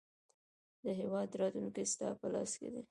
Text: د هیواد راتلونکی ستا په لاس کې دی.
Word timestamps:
د 0.83 0.85
هیواد 0.99 1.29
راتلونکی 1.39 1.83
ستا 1.93 2.07
په 2.19 2.27
لاس 2.33 2.51
کې 2.59 2.69
دی. 2.73 2.79